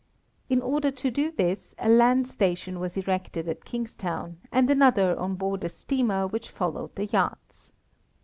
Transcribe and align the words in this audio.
In 0.49 0.63
order 0.63 0.89
to 0.89 1.11
do 1.11 1.29
this 1.29 1.75
a 1.77 1.87
land 1.87 2.27
station 2.27 2.79
was 2.79 2.97
erected 2.97 3.47
at 3.47 3.65
Kingstown, 3.65 4.37
and 4.51 4.67
another 4.67 5.15
on 5.19 5.35
board 5.35 5.63
a 5.63 5.69
steamer 5.69 6.25
which 6.25 6.49
followed 6.49 6.95
the 6.95 7.05
yachts. 7.05 7.71